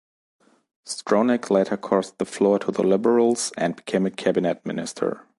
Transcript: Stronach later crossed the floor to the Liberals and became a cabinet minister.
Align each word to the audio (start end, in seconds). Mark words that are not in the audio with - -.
Stronach 0.83 1.51
later 1.51 1.77
crossed 1.77 2.17
the 2.17 2.25
floor 2.25 2.57
to 2.57 2.71
the 2.71 2.81
Liberals 2.81 3.51
and 3.55 3.75
became 3.75 4.07
a 4.07 4.09
cabinet 4.09 4.65
minister. 4.65 5.27